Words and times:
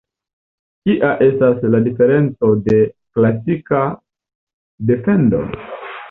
Kia 0.89 1.09
estas 1.25 1.59
la 1.73 1.81
diferenco 1.87 2.49
de 2.67 2.77
"klasika 3.17 3.83
defendo"? 4.93 5.43